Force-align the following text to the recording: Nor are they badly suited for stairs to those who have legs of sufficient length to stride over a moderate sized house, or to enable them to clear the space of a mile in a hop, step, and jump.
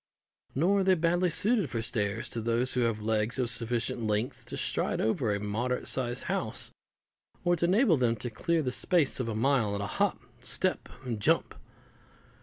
Nor 0.55 0.79
are 0.79 0.83
they 0.83 0.95
badly 0.95 1.29
suited 1.29 1.69
for 1.69 1.79
stairs 1.79 2.27
to 2.29 2.41
those 2.41 2.73
who 2.73 2.79
have 2.79 3.01
legs 3.03 3.37
of 3.37 3.51
sufficient 3.51 4.01
length 4.07 4.45
to 4.45 4.57
stride 4.57 4.99
over 4.99 5.31
a 5.31 5.39
moderate 5.39 5.87
sized 5.87 6.23
house, 6.23 6.71
or 7.43 7.55
to 7.57 7.65
enable 7.65 7.97
them 7.97 8.15
to 8.15 8.31
clear 8.31 8.63
the 8.63 8.71
space 8.71 9.19
of 9.19 9.29
a 9.29 9.35
mile 9.35 9.75
in 9.75 9.81
a 9.81 9.85
hop, 9.85 10.19
step, 10.43 10.89
and 11.05 11.19
jump. 11.19 11.53